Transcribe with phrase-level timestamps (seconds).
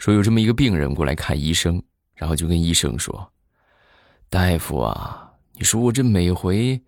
[0.00, 1.80] 说有这么一个病人过来看医生，
[2.14, 3.30] 然后就跟医生说
[4.30, 6.80] ：“大夫啊，你说我这每回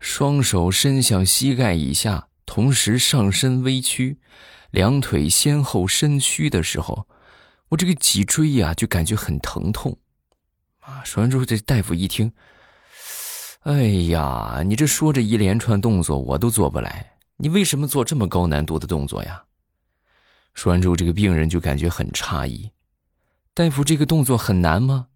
[0.00, 4.18] 双手伸向膝盖以下，同时上身微屈，
[4.72, 7.06] 两腿先后伸屈的时候，
[7.68, 9.96] 我这个脊椎呀就感觉很疼痛。”
[10.82, 12.32] 啊，说完之后，这大夫一听，
[13.60, 19.40] 哎呀，你这说着一连串动作我都做不来，你为什么做这么高难度的动作呀？
[20.56, 22.70] 说完之后，这个病人就感觉很诧异
[23.52, 25.08] ：“大夫，这个动作很难吗？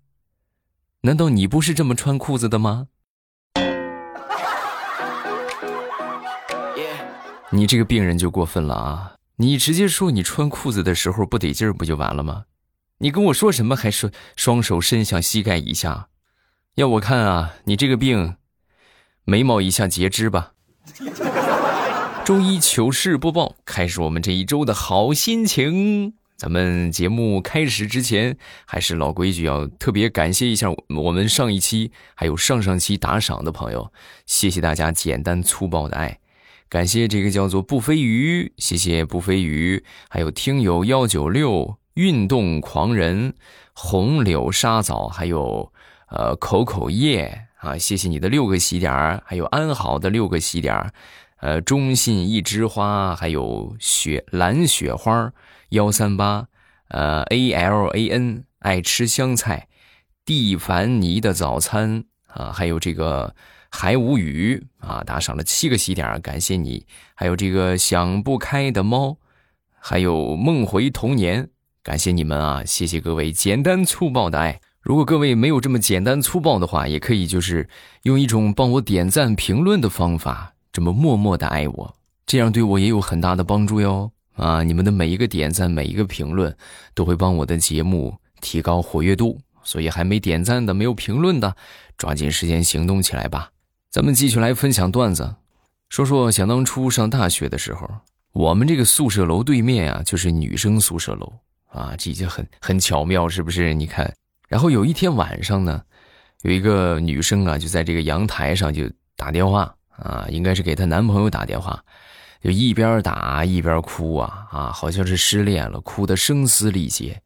[1.01, 2.89] 难道你不是这么穿裤子的吗？”
[7.53, 9.15] 你这个病人就过分了啊！
[9.37, 12.45] 你直接说你穿裤子的时候不得劲儿，不就完了吗？
[12.99, 13.75] 你跟我说什么？
[13.75, 16.09] 还说双手伸向膝盖以下？
[16.75, 18.37] 要我看啊，你这个病，
[19.25, 20.53] 眉毛以下截肢吧。
[22.31, 26.15] 周一糗事播报，开始我们这一周的好心情。
[26.37, 33.93] 咱们节目开始之前，还是老规矩，要特别感谢一下我们上一期还有上上期打赏的朋友，
[34.27, 36.21] 谢谢大家简单粗暴的爱，
[36.69, 43.35] 感谢这个叫做不飞鱼，谢谢不飞鱼，还有听友幺九六运动狂人
[43.73, 45.73] 红柳沙枣，还有
[46.09, 50.93] 呃口口叶啊，谢谢你的六个喜点还有安好的六个喜点
[51.41, 55.33] 呃，中信一枝花，还有雪蓝雪花
[55.71, 56.47] 幺三八，
[56.89, 59.69] 呃，A L A N 爱吃香菜，
[60.25, 63.35] 蒂凡尼的早餐啊，还有这个
[63.71, 66.87] 还无语啊，打赏了七个喜点，感谢你。
[67.15, 69.17] 还有这个想不开的猫，
[69.79, 71.49] 还有梦回童年，
[71.83, 74.61] 感谢你们啊，谢谢各位简单粗暴的爱。
[74.83, 77.69] 如果各位没有这么简单粗暴的话，也可以就是
[78.03, 80.55] 用一种帮我点赞评论的方法。
[80.73, 81.97] 这么默默的爱我，
[82.27, 84.11] 这样对我也有很大的帮助哟！
[84.37, 86.57] 啊，你们的每一个点赞，每一个评论，
[86.95, 89.39] 都会帮我的节目提高活跃度。
[89.63, 91.55] 所以还没点赞的、没有评论的，
[91.99, 93.51] 抓紧时间行动起来吧！
[93.91, 95.35] 咱们继续来分享段子，
[95.91, 97.87] 说说想当初上大学的时候，
[98.33, 101.31] 我们这个宿舍楼对面啊，就是女生宿舍楼
[101.69, 103.75] 啊，这已经很很巧妙，是不是？
[103.75, 104.11] 你看，
[104.49, 105.83] 然后有一天晚上呢，
[106.41, 109.73] 有一个女生啊，就在这个阳台上就打电话。
[110.03, 111.85] 啊，应该是给她男朋友打电话，
[112.43, 117.23] 就一边打一边哭啊啊，好像是失恋了，哭得声嘶力竭。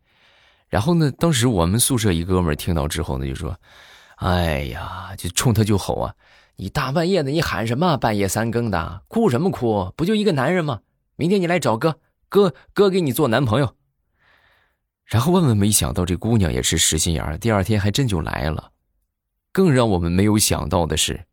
[0.69, 3.57] 然后呢，当时我们宿舍一哥们听到之后呢，就说
[4.17, 6.15] ：“哎呀，就冲他就吼啊，
[6.57, 7.97] 你大半夜的你喊什么？
[7.97, 9.93] 半夜三更的哭什么哭？
[9.97, 10.81] 不就一个男人吗？
[11.15, 13.77] 明天你来找哥，哥哥给你做男朋友。”
[15.07, 18.73] 然后万万没想到，这姑娘也是实心眼第二天还真就来了。
[19.53, 21.25] 更让我们没有想到的是。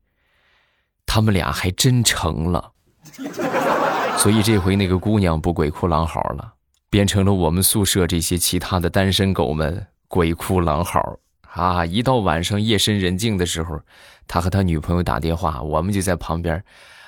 [1.14, 2.72] 他们俩还真成了，
[4.18, 6.54] 所以这回那个姑娘不鬼哭狼嚎了，
[6.90, 11.86] 变成了我们宿舍这些其他的单身狗们鬼哭狼嚎啊！
[11.86, 13.78] 一到晚上夜深人静的时候，
[14.26, 16.64] 他和他女朋友打电话，我们就在旁边。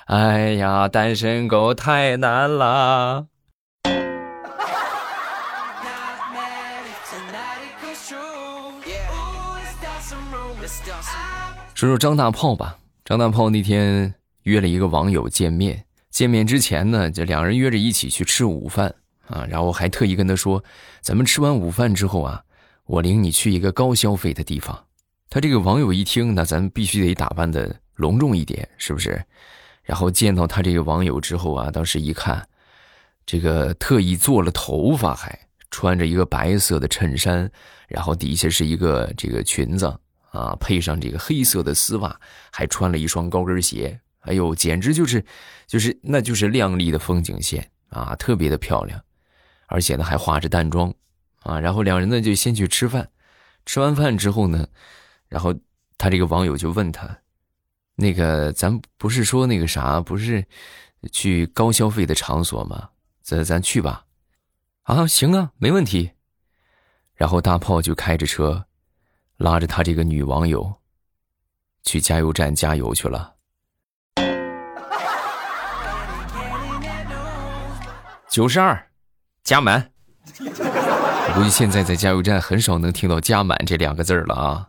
[0.08, 3.28] 哎呀，单身狗太难了。
[11.74, 12.80] 说说张大炮吧。
[13.06, 18.96] 张大炮那天约了一个网友见面，见面之前呢，这两人约着一起去吃午饭
[19.28, 20.64] 啊，然后还特意跟他说
[21.02, 22.41] ：“咱们吃完午饭之后啊，
[22.86, 24.86] 我领你去一个高消费的地方。”
[25.30, 29.22] 他这个网友一听，那咱必须得打扮的隆重一点，是不是？
[29.84, 32.47] 然后见到他这个网友之后啊，当时一看，
[33.25, 35.38] 这个特意做了头发，还
[35.72, 37.52] 穿着一个白色的衬衫，
[37.90, 39.94] 然后底下是一个这个裙子。
[40.33, 42.19] 啊，配上这个黑色的丝袜，
[42.51, 45.23] 还穿了一双高跟鞋，哎呦，简直就是，
[45.67, 48.99] 就是那就是靓丽的风景线啊，特别的漂亮，
[49.67, 50.91] 而且呢还化着淡妆，
[51.43, 53.07] 啊，然后两人呢就先去吃饭，
[53.67, 54.67] 吃完饭之后呢，
[55.29, 55.53] 然后
[55.99, 57.16] 他这个网友就问他，
[57.95, 60.43] 那个咱不是说那个啥，不是
[61.11, 62.89] 去高消费的场所吗？
[63.22, 64.03] 咱咱去吧，
[64.81, 66.09] 啊，行啊，没问题。
[67.13, 68.66] 然后大炮就开着车。
[69.38, 70.74] 拉着他这个女网友，
[71.84, 73.34] 去加油站加油去了。
[78.30, 78.88] 九十二，
[79.44, 79.91] 加满。
[80.46, 84.68] 我估计现在在加油站很少能听到“加满”这两个字了啊。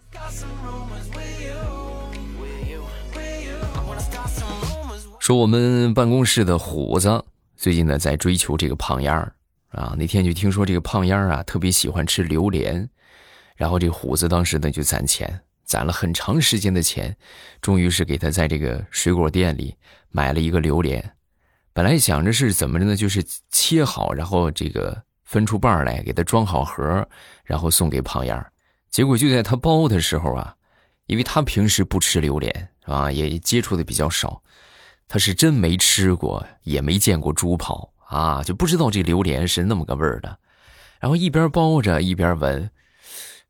[5.19, 7.25] 说我们办公室的虎子
[7.57, 9.35] 最近呢在追求这个胖丫儿
[9.71, 12.89] 啊，那天就听说这个胖丫儿啊特别喜欢吃榴莲。
[13.57, 17.17] 然后这虎子当时呢就攒钱，攒了很长时间的钱，
[17.61, 19.75] 终于是给他在这个水果店里
[20.11, 21.13] 买了一个榴莲。
[21.73, 27.07] 本来想着是怎么着呢，就是切好，然后这个分出瓣来，给他装好盒，
[27.45, 28.53] 然后送给胖燕儿。
[28.91, 30.55] 结果就在他包的时候啊，
[31.07, 34.41] 因为他平时不吃榴莲啊，也接触的比较少，
[35.09, 40.39] 他是真没吃过，也没见过猪跑啊，就不知道这榴莲是那么个味儿的。
[41.01, 42.71] 然后一边包着一边闻，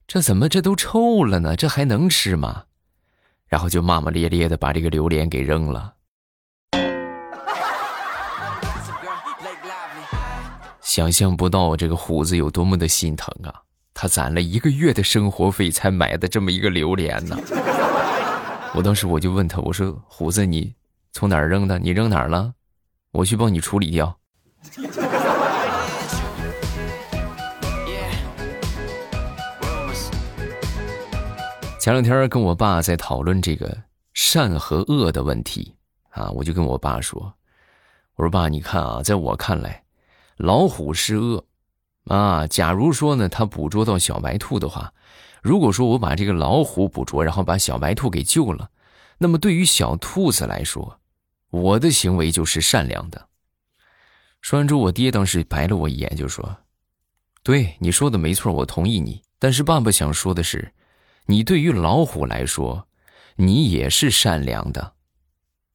[0.06, 1.56] 这怎么这都臭了呢？
[1.56, 2.64] 这还能吃吗？
[3.46, 5.94] 然后就骂骂咧咧的把这个榴莲给扔了。
[10.82, 13.62] 想象不到这个虎子有多么的心疼啊！
[13.92, 17.36] 他攒了一个月的生活费才买的这么一个榴莲呢。
[18.74, 20.74] 我当时我就问他，我说：“虎子，你
[21.12, 21.78] 从哪儿扔的？
[21.78, 22.54] 你扔哪儿了？
[23.12, 24.18] 我去帮你处理掉。”
[31.84, 33.76] 前两天跟我爸在讨论这个
[34.14, 35.74] 善和恶的问题
[36.08, 37.34] 啊，我就跟我爸说
[38.16, 39.84] ：“我说爸，你看啊，在我看来，
[40.38, 41.44] 老虎是恶
[42.06, 42.46] 啊。
[42.46, 44.94] 假如说呢，他捕捉到小白兔的话，
[45.42, 48.70] 如果说我把这个老虎捕捉，然后把小白兔给救了，
[49.18, 51.00] 那么对于小兔子来说，
[51.50, 53.28] 我的行为就是善良的。”
[54.40, 56.56] 说完之后，我爹当时白了我一眼，就说
[57.44, 59.22] ：“对你说的没错，我同意你。
[59.38, 60.72] 但是爸爸想说的是。”
[61.26, 62.86] 你对于老虎来说，
[63.36, 64.92] 你也是善良的，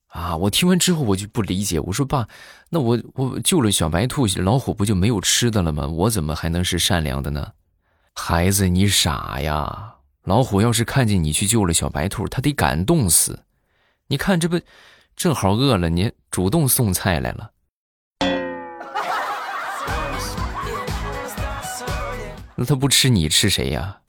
[0.08, 0.38] 啊！
[0.38, 2.28] 我听完之后我就不理解，我说爸，
[2.70, 5.88] 那我我救了小白兔，老虎不就没有吃的了吗？
[5.88, 7.54] 我怎么还能是善良的呢？
[8.14, 9.96] 孩子，你傻呀！
[10.24, 13.46] 老虎要是看见你去救了小白兔，他得感动死。
[14.08, 14.60] 你看这不，
[15.16, 17.52] 正好饿了，你主动送菜来了。
[22.56, 24.02] 那他不吃你吃谁呀？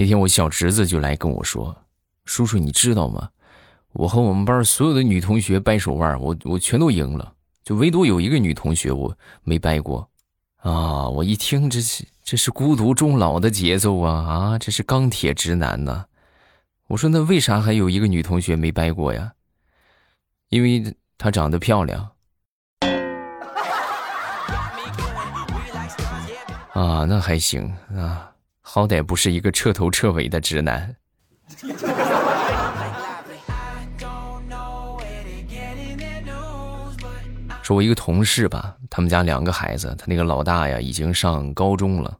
[0.00, 1.76] 那天我小侄子就来跟我说
[2.24, 3.28] ：“叔叔，你知道吗？
[3.92, 10.08] 我和我们班所有的女同学掰手腕，我我全都赢了，就唯独有一个女同学我没掰过。”
[10.64, 11.06] 啊！
[11.06, 14.14] 我一听，这是这是孤独终老的节奏啊！
[14.54, 16.06] 啊，这是钢铁直男呐！
[16.86, 19.34] 我说那为啥还有一个女同学没掰过呀？
[20.48, 22.08] 因为她长得漂亮。
[26.72, 28.29] 啊，那还行啊。
[28.72, 30.94] 好歹不是一个彻头彻尾的直男。
[37.64, 42.16] 说，我一个同事吧，他们家两个孩子，他那个老大呀已经上高中了，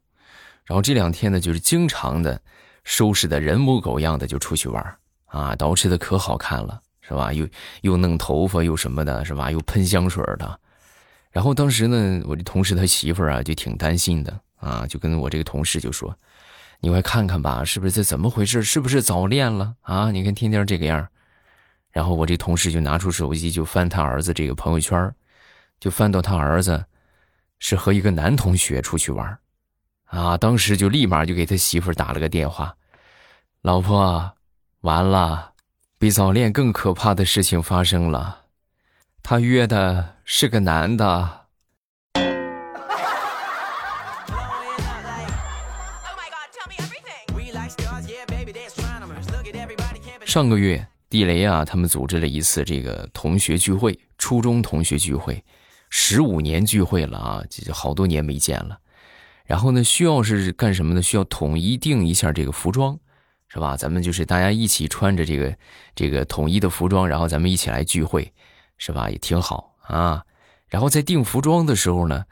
[0.64, 2.40] 然后这两天呢，就是经常的
[2.82, 4.84] 收拾的人模狗样的就出去玩
[5.26, 7.32] 啊，捯饬的可好看了，是吧？
[7.32, 7.46] 又
[7.82, 9.52] 又弄头发又什么的，是吧？
[9.52, 10.58] 又喷香水的。
[11.30, 16.16] 然后当时呢，我这同事他媳妇儿啊就挺担心的啊，就跟我这个同事就说。
[16.82, 18.62] 你快看看吧，是不是这怎么回事？
[18.62, 20.10] 是不是早恋了啊？
[20.10, 21.06] 你看天天这个样
[21.90, 25.14] 然后我这同事就拿出手机就翻他儿子这个朋友圈
[25.78, 26.82] 就翻到他儿子
[27.58, 29.38] 是和一个男同学出去玩
[30.06, 32.74] 啊，当时就立马就给他媳妇打了个电话，
[33.60, 34.32] 老婆，
[34.80, 35.52] 完了，
[35.98, 38.44] 比早恋更可怕的事情发生了，
[39.22, 41.39] 他约的是个男的。
[50.30, 55.42] 上个月，地雷啊，他们组织了一次这个同学聚会，初中同学聚会，
[55.88, 58.78] 十五年聚会了啊，这好多年没见了。
[59.44, 61.02] 然后呢，需要是干什么呢？
[61.02, 62.96] 需要统一定一下这个服装，
[63.48, 63.76] 是吧？
[63.76, 65.56] 咱们就是大家一起穿着这个
[65.96, 68.32] 这个统一的服装，然后咱们一起来聚会，
[68.78, 69.10] 是吧？
[69.10, 70.22] 也挺好啊。
[70.68, 72.24] 然后在定服装的时候呢，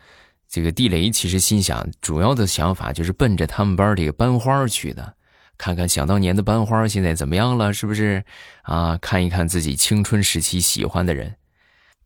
[0.49, 5.17] 这个地雷其实心想，主要的想法就是奔着他们班这个班花去的。
[5.59, 7.73] 看看想当年的班花现在怎么样了？
[7.73, 8.25] 是不是
[8.63, 8.97] 啊？
[9.03, 11.35] 看一看自己青春时期喜欢的人。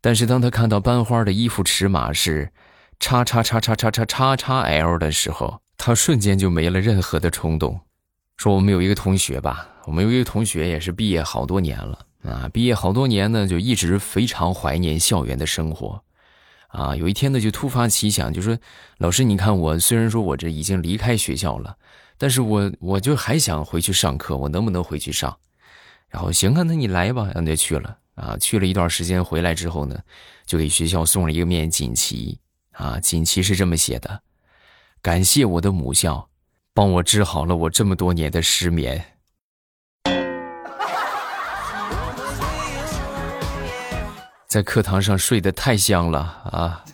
[0.01, 2.51] 但是当他看到班花的衣服尺码是
[2.99, 7.79] 叉叉叉叉叉叉叉叉 L 的时候，他瞬间就没了任何的冲动。
[8.37, 16.03] 说我们有一个同学吧，我们有一个同学也是毕业好多年了啊，毕业好多年呢，就一直非常怀念校园的生活。
[16.69, 18.57] 啊，有一天呢，就突发奇想，就说
[18.97, 21.77] ：“老师，你看我虽然说我这已经离开学校了。”
[22.23, 25.37] 但是我我就还想回去上课，我能不能回去上？
[26.07, 28.37] 然后行啊，那你来吧，然后就去了啊。
[28.37, 29.99] 去了一段时间，回来之后呢，
[30.45, 32.39] 就给学校送了一个面锦旗
[32.71, 32.97] 啊。
[32.97, 34.21] 锦旗是这么写的：
[35.01, 36.29] 感谢我的母校，
[36.73, 39.03] 帮我治好了我这么多年的失眠。
[44.47, 46.85] 在课堂上睡得太香了啊！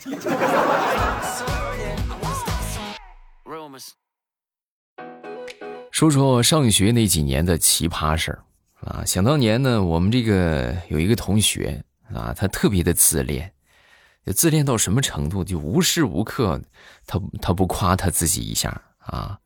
[5.99, 8.39] 说说上学那几年的奇葩事儿
[8.79, 13.51] 啊，想当年呢，我们这个有一个同学啊，他特别的自恋，
[14.25, 15.43] 就自恋到什么程度？
[15.43, 16.61] 就无时无刻
[17.05, 19.37] 他他不夸他自己一下啊。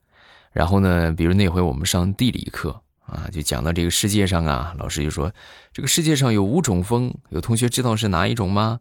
[0.51, 5.33] 然后呢，比如那回我们上地理课啊，就讲到这个世界上啊，老师就说
[5.73, 8.79] 这个世界上有五种风，有同学知道是哪一种吗？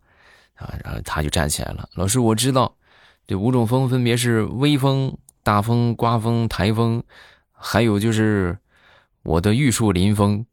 [0.57, 2.77] 啊，然后他就站起来了，老师我知道，
[3.27, 7.03] 这五种风分别是微风、大风、刮风、台风，
[7.63, 8.59] 还有就是。
[9.25, 10.45] 我的玉树临风。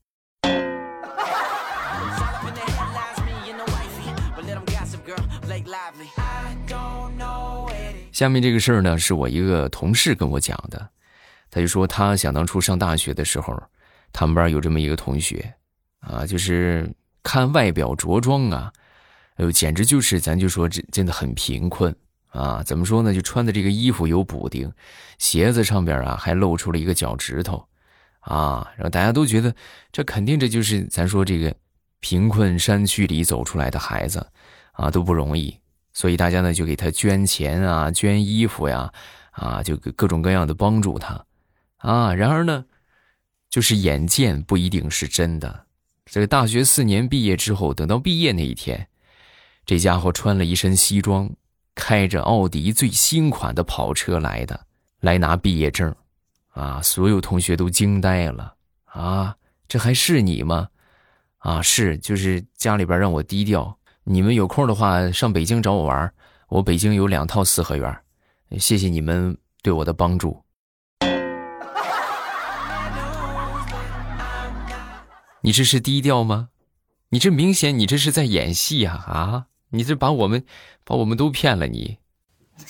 [8.11, 10.87] 下面这个事儿呢，是我一个同事跟我讲的。
[11.49, 13.59] 他就说，他想当初上大学的时候，
[14.13, 15.51] 他们班有这么一个同学，
[16.01, 16.87] 啊，就是
[17.23, 18.71] 看外表着装啊，
[19.37, 21.91] 哎呦，简直就是咱就说这真的很贫困
[22.29, 22.63] 啊。
[22.63, 23.13] 怎么说呢？
[23.13, 24.71] 就穿的这个衣服有补丁，
[25.17, 27.65] 鞋子上边啊还露出了一个脚趾头。
[28.21, 29.55] 啊，然后大家都觉得
[29.93, 31.55] 这肯定这就是咱说这个
[32.01, 34.27] 贫困山区里走出来的孩子，
[34.73, 35.57] 啊都不容易，
[35.93, 38.91] 所以大家呢就给他捐钱啊，捐衣服呀，
[39.31, 41.25] 啊就各种各样的帮助他，
[41.77, 42.65] 啊然而呢，
[43.49, 45.65] 就是眼见不一定是真的。
[46.05, 48.85] 这个大学四年毕业之后，等到毕业那一天，
[49.65, 51.31] 这家伙穿了一身西装，
[51.75, 54.65] 开着奥迪最新款的跑车来的，
[54.99, 55.95] 来拿毕业证。
[56.51, 56.81] 啊！
[56.81, 58.53] 所有同学都惊呆了
[58.85, 59.37] 啊！
[59.65, 60.67] 这还是你吗？
[61.37, 63.77] 啊，是，就是家里边让我低调。
[64.03, 66.13] 你们有空的话上北京找我玩，
[66.49, 67.97] 我北京有两套四合院。
[68.57, 70.43] 谢谢你们对我的帮助。
[75.41, 76.49] 你这是低调吗？
[77.09, 78.91] 你这明显你这是在演戏呀！
[79.07, 80.43] 啊，你这把我们
[80.83, 81.97] 把我们都骗了你。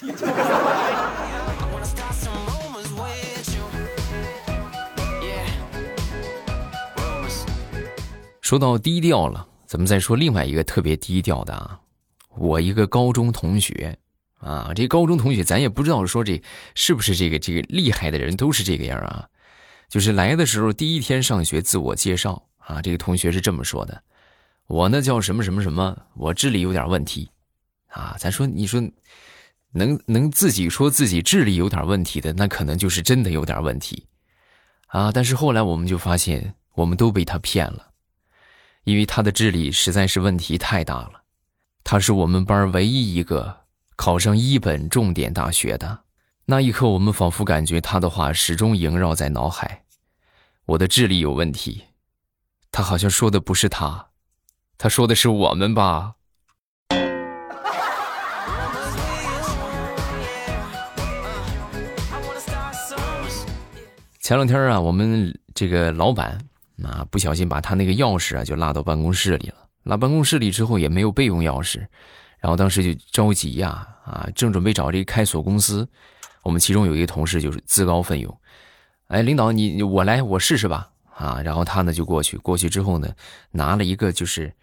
[8.42, 11.80] 说到低调了，咱们再说另外一个特别低调的啊，
[12.36, 13.96] 我一个高中同学
[14.40, 16.42] 啊，这高中同学咱也不知道说这
[16.74, 19.28] 是不是这个这个厉害的人都是这个样啊，
[19.88, 24.02] 就是来的时候第一天上学自我介绍啊，这个同学是这么说的：
[24.70, 27.32] 我那叫什么什么什么，我智力有点问题
[27.88, 28.16] 啊。
[28.20, 28.80] 咱说你说
[29.72, 34.06] 能能自己说自己智力有点问题的，那可能就是真的有点问题
[34.86, 35.12] 啊。
[35.12, 37.88] 但是后来我们就发现，我们都被他骗了。
[38.84, 41.24] 因为他的智力实在是问题太大了，
[41.84, 43.62] 他是我们班唯一一个
[43.96, 46.02] 考上一本重点大学的。
[46.46, 49.84] 那一刻，我们仿佛感觉他的话始终萦绕在脑海：
[50.66, 51.86] 我的智力有问题。
[52.72, 54.09] 他好像说的不是他，
[54.82, 56.14] 他说的是我们吧？
[64.22, 66.40] 前两天啊，我们这个老板。
[66.82, 69.56] 啊，不小心把他那个钥匙啊就落到办公室里了。
[69.84, 71.80] 落办公室里之后也没有备用钥匙，
[72.40, 75.86] 然后当时就着急呀，啊，正准备找这个开锁公司。
[76.42, 78.40] 我们其中有一个同事就是自告奋勇，
[79.08, 83.14] 哎，领导你我来我试试吧，啊，然后他呢就过去，过去之后呢
[83.52, 84.54] 拿了一个就是，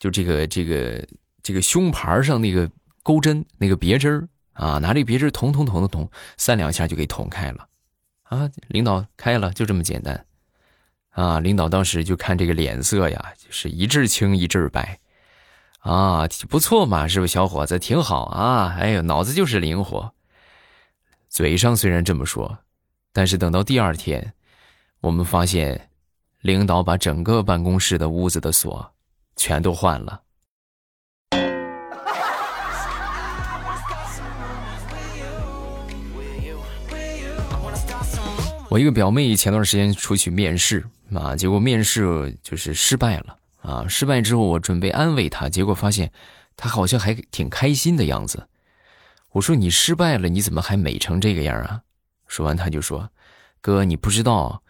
[0.00, 1.06] 就这个这个
[1.44, 2.68] 这个胸牌上那个
[3.04, 7.68] 钩针那个别针啊，拿这别针捅捅捅捅捅，三两下就给捅开了，
[8.24, 10.26] 啊，领导开了就这么简单。
[11.10, 14.98] 啊，领导当时就看这个脸色呀，就是一阵青一阵白，
[15.80, 18.76] 啊，不错嘛，是不是小伙子挺好啊？
[18.78, 20.12] 哎呦，脑子就是灵活。
[21.28, 22.58] 嘴上虽然这么说，
[23.12, 24.32] 但是等到第二天，
[25.00, 25.90] 我们发现，
[26.42, 28.92] 领导把整个办公室的屋子的锁
[29.40, 30.20] 全都换了。
[38.68, 40.86] 我一个表妹前段时间出去面试。
[41.12, 41.34] 啊！
[41.34, 43.84] 结果面试就是失败了啊！
[43.88, 46.12] 失败之后，我准备安慰她，结果发现
[46.56, 48.46] 她好像还挺开心的样子。
[49.32, 51.80] 我说：“你失败了，你怎么还美成这个样啊？”
[52.28, 53.10] 说完，他就说
[53.60, 54.62] ：“哥，你不知道，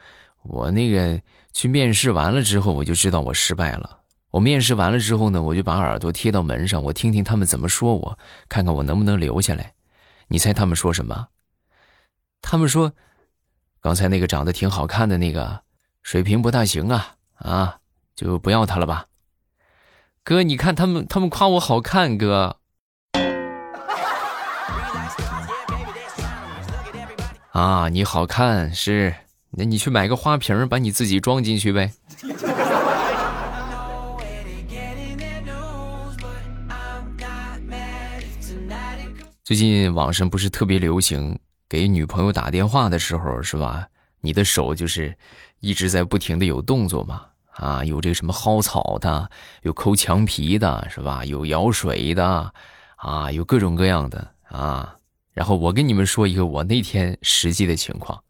[0.43, 1.21] 我那个
[1.53, 4.00] 去面试完了之后，我就知道我失败了。
[4.31, 8.19] 我面试完了之后呢，我就把耳朵贴到门上，我听听他们怎么说我，
[8.49, 9.75] 看看我能不能留下来。
[10.29, 11.29] 你猜他们说什么？
[12.41, 12.93] 他们说，
[13.81, 15.63] 刚才那个长得挺好看的那个。”
[16.03, 17.77] 水平不大行啊啊，
[18.17, 19.05] 就不要他了吧，
[20.25, 22.57] 哥，你看他们，他们夸我好看，哥。
[27.53, 29.15] 啊，你好看是，
[29.51, 31.93] 那你去买个花瓶，把你自己装进去呗。
[39.51, 41.37] 最近网上不是特别流行
[41.69, 43.85] 给女朋友打电话的时候，是吧？
[44.21, 45.13] 你的手就是。
[45.59, 47.27] 一直在不停的有动作嘛，
[47.57, 49.29] 啊，有这个什么薅草的，
[49.63, 51.25] 有抠墙皮的，是吧？
[51.25, 52.55] 有舀水的，
[52.95, 54.95] 啊，有各种各样的啊。
[55.33, 58.23] 然后我跟你们说一个我那天实际的情况，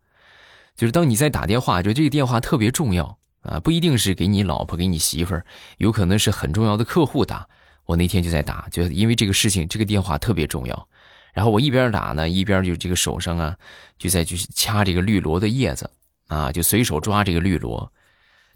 [0.74, 5.44] 就是当你在打电话，就这个电话特别重要啊，不一定是给你老婆、给你媳妇儿，
[5.76, 7.46] 有可能是很重要的客户打。
[7.84, 10.88] 我那天就在打，就因为这个事情，这个电话特别重要。
[11.32, 13.56] 然后我一边打呢，一边就这个手上啊，
[13.98, 15.90] 就在去掐这个绿萝的叶子
[16.28, 17.92] 啊，就随手抓这个绿萝。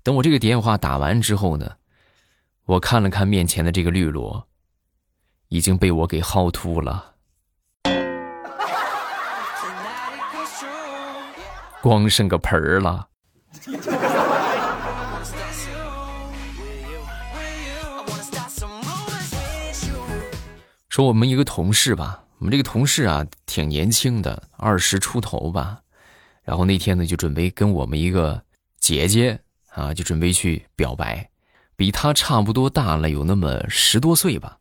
[0.03, 1.77] 等我这个电话打完之后呢，
[2.65, 4.47] 我看了看面前的这个绿萝，
[5.49, 7.15] 已经被我给薅秃了，
[11.81, 13.09] 光剩个盆儿了。
[20.89, 25.81] 说我们一个同事吧，我们这个同事啊，挺年轻的，二十出头吧。
[26.43, 28.43] 然后那天呢，就准备跟我们一个
[28.79, 29.41] 姐姐。
[29.71, 31.29] 啊，就准备去表白，
[31.75, 34.59] 比他差不多大了有那么十多岁吧，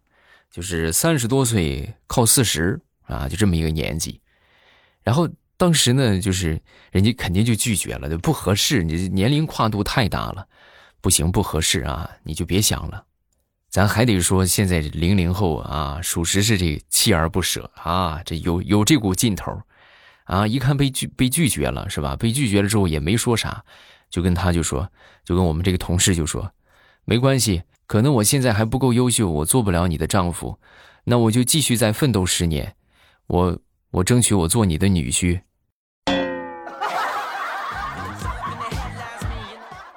[0.49, 4.19] 就是三十多岁靠四十啊，就这么一个年纪。
[5.03, 6.59] 然后当时呢，就是
[6.89, 10.47] 人家肯定就拒绝了，就不合适，你年龄跨度太大了，
[10.99, 13.05] 不行，不合适啊，你就别想了。
[13.73, 19.59] 咱还得说，现在零零后啊，属实是这锲而不舍啊，这有有这股劲头
[20.25, 22.15] 啊，一看被拒被拒绝了是吧？
[22.15, 23.65] 被拒绝了之后也没说啥。
[24.11, 24.87] 就跟他就说，
[25.25, 26.51] 就跟我们这个同事就说，
[27.03, 30.59] 没关系，可能我现在还不够优秀，我做不了你的丈夫，
[31.05, 32.75] 那我就继续再奋斗十年，
[33.25, 33.57] 我
[33.89, 35.41] 我争取我做你的女婿。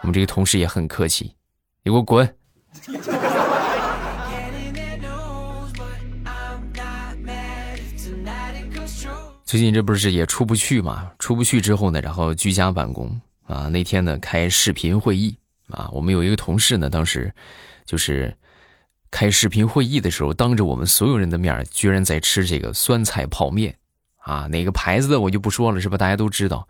[0.00, 1.34] 我们这个同事也很客气，
[1.82, 2.34] 你给我滚。
[9.46, 11.12] 最近这不是也出不去嘛？
[11.20, 13.20] 出不去之后呢，然后居家办公。
[13.44, 15.38] 啊，那天呢开视频会议
[15.68, 17.32] 啊，我们有一个同事呢，当时
[17.84, 18.36] 就是
[19.08, 23.76] 开视频会议的时候，当着我们所有人的面，居然在吃这个酸菜泡面
[24.16, 25.96] 啊，哪个牌子的我就不说了，是吧？
[25.96, 26.66] 大家都知道。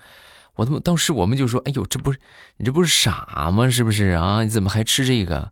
[0.55, 2.19] 我他妈当时我们就说：“哎呦，这不是
[2.59, 3.71] 你这不是傻吗？
[3.71, 4.43] 是不是啊？
[4.43, 5.51] 你怎么还吃这个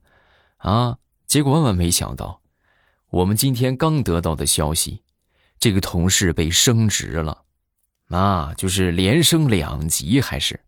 [0.59, 2.43] 啊？”结果万万没想到，
[3.09, 5.01] 我们今天刚得到的消息，
[5.65, 7.45] 这个同事被升职了，
[8.11, 10.61] 啊，就是连升两级还是。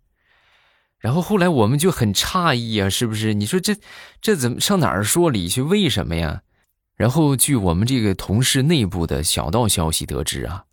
[0.99, 3.35] 然后后来我们就很诧异啊，是不是？
[3.35, 3.77] 你说这
[4.23, 5.61] 这怎么上哪儿说理去？
[5.61, 6.41] 为什么呀？
[6.95, 10.65] 然后据我们这个同事内部的小道消息得知啊，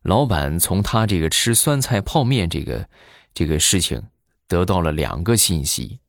[0.00, 2.88] 老板从他这个吃酸菜泡面这个
[3.34, 4.02] 这个事情
[4.48, 6.00] 得到了两个信息，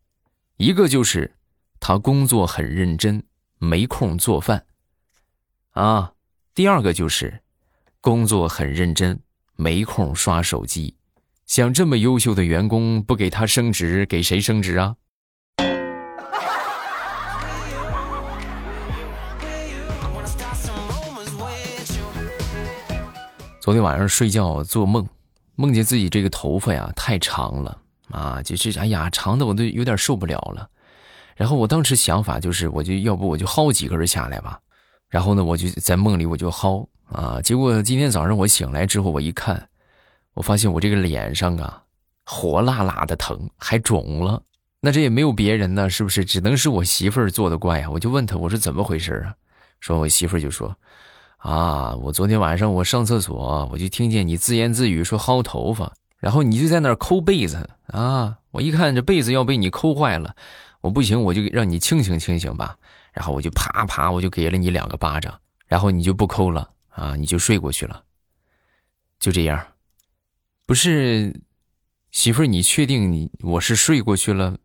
[0.56, 1.36] 一个就是
[1.82, 3.22] 他工作很认真，
[3.58, 4.64] 没空做饭
[5.72, 6.14] 啊；
[6.54, 7.40] 第二个就是
[8.02, 9.18] 工作很认真，
[9.56, 10.94] 没空刷手机。
[11.46, 14.96] 像这么优秀的员工，不给他升职，给谁升职啊？
[23.62, 25.08] 昨天晚上睡觉做梦，
[25.56, 30.70] 梦见自己这个头发呀太长了啊，就是哎呀长的我都有点受不了了。
[31.38, 34.60] 然后我当时想法就是，我就要不我就薅几根下来吧。
[35.12, 37.40] 然后呢，我就在梦里我就薅啊。
[37.44, 39.68] 结果今天早上我醒来之后，我一看。
[40.34, 41.84] 我发现我这个脸上啊，
[42.26, 44.42] 火辣辣的疼，还肿了。
[44.80, 46.24] 那这也没有别人呢，是不是？
[46.24, 47.90] 只能是我媳妇儿做的怪啊！
[47.92, 49.36] 我就问他，我说怎么回事啊？
[49.82, 50.74] 说我媳妇儿就说，
[51.38, 58.38] 啊，我昨天晚上我上厕所，我就听见你自言自语说薅头发，然后你就在那儿抠被子啊。
[58.52, 60.34] 我一看这被子要被你抠坏了，
[60.80, 62.78] 我不行，我就让你清醒清醒吧。
[63.12, 68.04] 然后我就啪啪，我就给了你两个巴掌，然后你就不抠了啊，你就睡过去了，
[69.20, 69.66] 就这样。
[70.66, 71.42] 不是，
[72.12, 74.58] 媳妇儿，你确定你我是睡过去了，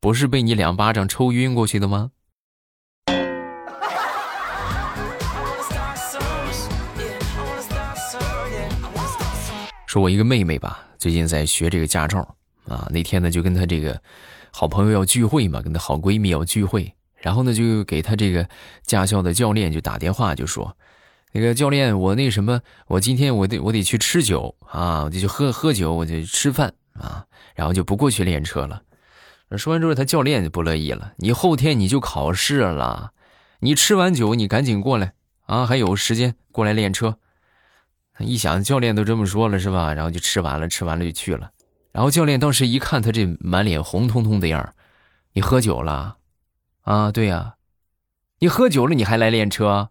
[0.00, 2.10] 不是被你两巴掌抽晕过去的吗？
[9.86, 12.88] 说，我一个妹妹吧，最近在学这个驾照啊。
[12.90, 14.00] 那天呢，就跟她这个
[14.50, 18.46] 好朋友要聚会嘛，跟她好闺蜜要聚会，然后呢，就给他这个
[18.82, 20.76] 驾校的教练就打电话，就说。
[21.34, 28.82] 那个教练，我那什么，我今天我得我得去吃酒啊，我就去喝喝酒，我就吃饭啊，然后就不过去练车了。
[29.56, 33.12] 说完之后，他教练就不乐意了，你后天你就考试了，
[33.60, 35.14] 你吃完酒你赶紧过来
[35.46, 37.16] 啊，还有时间过来练车。
[38.18, 39.94] 一想教练都这么说了是吧？
[39.94, 41.50] 然后就吃完了，吃完了就去了。
[41.92, 44.74] 然后教练当时一看他这满脸红彤彤的样
[45.32, 46.16] 你喝酒了？
[46.82, 47.54] 啊对呀。
[48.38, 49.90] 你喝酒了你还来练车？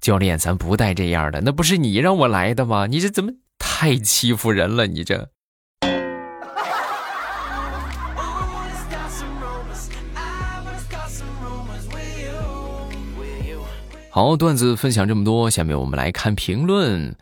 [0.00, 2.86] 教练咱不带这样的那不是你让我来的吗？
[2.86, 5.30] 你这怎么太欺负人了你这。
[14.10, 17.14] 好段子分享这么多下面我们来看评论。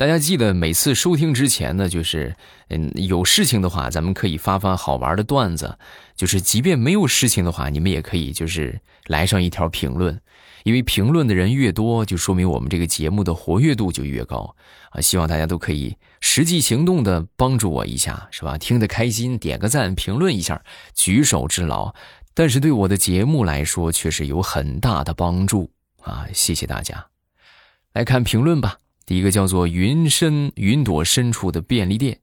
[0.00, 2.34] 大家记得每次收听之前呢，就是
[2.68, 5.76] 嗯有事情的话，咱们可以发发好玩的段子；
[6.16, 10.18] 就是即便没有事情的话，你们也可以就是来上一条评论，
[10.64, 14.56] 因为评论的人越多，就说明我们这个节目的活跃度就越高
[14.92, 15.02] 啊！
[15.02, 18.56] 希望大家都可以实际行动的帮助我一下，是吧？
[18.56, 20.62] 听得开心，点个赞，评论一下，
[20.94, 21.94] 举手之劳，
[22.32, 26.26] 但是对我的节目来说却是有很大的帮助啊！
[26.32, 27.08] 谢谢大家，
[27.92, 28.78] 来看评论吧。
[29.16, 32.18] 一个叫做云深云朵深处的便利店，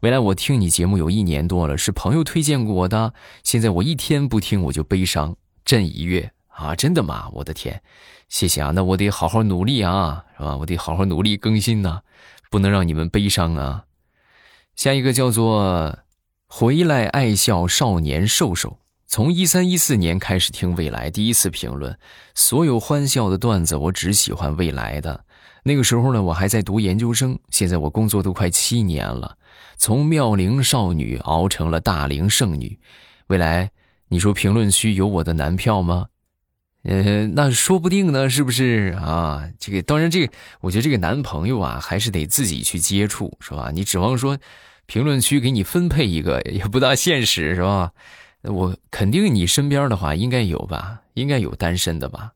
[0.00, 3.12] 未来我听你节目有一年多了，是朋友推荐过我的。
[3.42, 6.76] 现在我一天不听我就悲伤，震一月啊！
[6.76, 7.28] 真的吗？
[7.32, 7.82] 我的天，
[8.28, 8.70] 谢谢啊！
[8.70, 10.56] 那我得好好努力啊，是吧？
[10.56, 12.02] 我得好好努力更新呢，
[12.50, 13.84] 不能让你们悲伤啊。
[14.76, 15.98] 下一个叫做
[16.46, 21.98] 回来爱笑少年瘦瘦，从一三一四年开始听未来，第一次评论，
[22.36, 25.24] 所有欢笑的段子我只喜欢未来的。
[25.68, 27.38] 那个时候呢，我还在读研究生。
[27.50, 29.36] 现在我工作都快七年了，
[29.76, 32.78] 从妙龄少女熬成了大龄剩女。
[33.26, 33.70] 未来，
[34.08, 36.06] 你说评论区有我的男票吗？
[36.84, 39.46] 呃，那说不定呢，是不是啊？
[39.58, 43.70] 这个当然，这个我觉得这个男朋友啊，还是得自己去接触，是吧？
[43.70, 44.38] 你指望说
[44.86, 47.92] 评论区给你分配一个，也不大现实，是吧？
[48.40, 52.32] 我肯定你身边的话应该有吧，应该有单身的吧？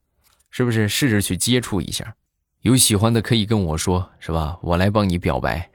[0.50, 0.86] 是不是？
[0.86, 2.14] 试着去接触一下。
[2.62, 4.58] 有喜欢的可以跟我说，是吧？
[4.62, 5.70] 我来帮你表白。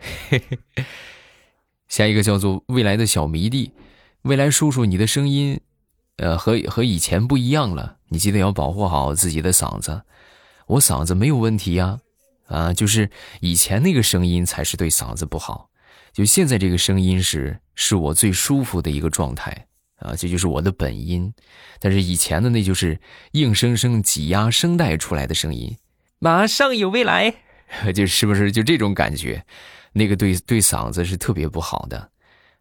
[1.88, 3.72] 下一个叫做未来的小迷弟，
[4.24, 5.60] 未来叔叔，你的声音，
[6.18, 7.98] 呃，和和以前不一样了。
[8.08, 10.02] 你记得要保护好自己的嗓子。
[10.68, 12.00] 我嗓子没有问题呀，
[12.48, 13.10] 啊，就是
[13.42, 15.70] 以前那个声音才是对嗓子不好。
[16.14, 21.34] 就现在这个声音是是我最舒服的一个状态啊，这就是我的本音。
[21.80, 23.00] 但是以前的那就是
[23.32, 25.76] 硬生生挤压声带出来的声音。
[26.20, 27.34] 马上有未来，
[27.94, 29.44] 就是不是就这种感觉？
[29.94, 32.12] 那个对对嗓子是特别不好的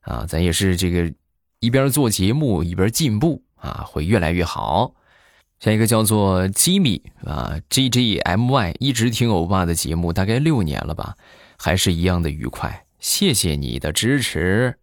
[0.00, 0.24] 啊！
[0.26, 1.12] 咱也是这个
[1.60, 4.94] 一边做节目一边进步啊，会越来越好。
[5.60, 11.14] 下一个叫做吉米啊，G G M Y，一直听欧巴的节目大概六年了吧，
[11.58, 12.84] 还是一样的愉快。
[12.98, 14.76] 谢谢你的支持，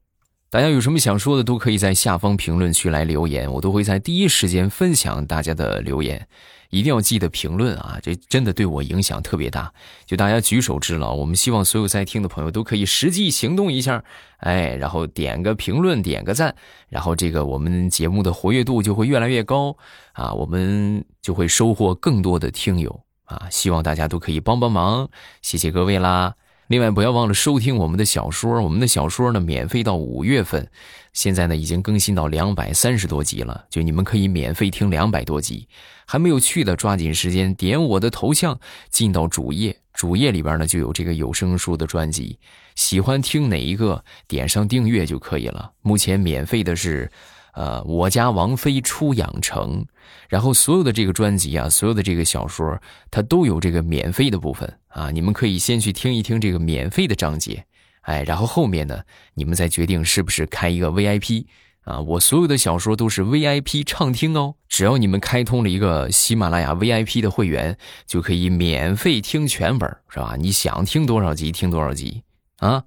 [0.50, 6.28] 大家有什么想说的都可以在下方评论区来留言，我都会在第一时间分享大家的留言。
[6.74, 8.00] 一定要记得评论啊！
[8.02, 9.72] 这真的对我影响特别大。
[10.08, 14.04] 就大家举手之劳，我们希望所有在听的朋友都可以实际行动一下，
[14.38, 16.56] 哎，然后点个评论，点个赞，
[16.90, 19.78] 然后这个我们节目的活跃度就会越来越高
[20.14, 23.48] 啊，我们就会收获更多的听友啊！
[23.52, 25.08] 希望大家都可以帮帮忙，
[25.44, 26.34] 谢谢各位啦！
[26.74, 30.68] 另外，不要忘了收听我们的小说，我们的小说呢免费到五月份，
[31.14, 35.68] 现在呢已经更新到两百三十多集了，就你们可以免费听两百多集。
[36.08, 38.60] 还没有去的，抓紧时间点我的头像，
[38.90, 39.78] 进到主页。
[39.94, 42.40] 主页里边呢就有这个有声书的专辑，
[42.74, 45.74] 喜欢听哪一个，点上订阅就可以了。
[45.84, 47.12] 目前免费的是，
[47.54, 49.86] 呃，我家王妃出养成，
[50.30, 55.10] 然后所有的这个专辑啊，所有的这个小说，它都有这个免费的部分啊。
[55.12, 57.66] 你们可以先去听一听这个免费的章节，
[58.02, 59.02] 哎，然后后面呢，
[59.34, 61.46] 你们再决定是不是开一个 VIP。
[61.84, 70.38] 啊，我所有的小说都是 VIP 畅听哦，只要你们开通了一个喜马拉雅 VIP 的会员，就可以免费听全本，是吧？
[70.40, 72.24] 你想听多少集听多少集
[72.60, 72.86] 啊？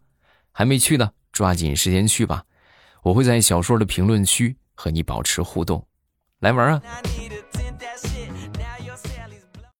[0.50, 2.44] 还没去呢，抓紧时间去吧！
[3.06, 5.86] 我会在小说的评论区和你保持互动，
[6.40, 6.82] 来玩啊！